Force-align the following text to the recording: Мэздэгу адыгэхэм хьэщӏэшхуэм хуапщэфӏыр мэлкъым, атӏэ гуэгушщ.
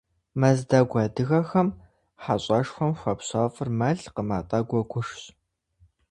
Мэздэгу 0.39 0.99
адыгэхэм 1.03 1.69
хьэщӏэшхуэм 2.23 2.91
хуапщэфӏыр 2.99 3.69
мэлкъым, 3.79 4.29
атӏэ 4.37 4.59
гуэгушщ. 4.67 5.21